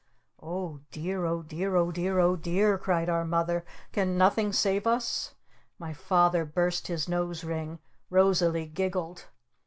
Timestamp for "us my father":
4.87-6.43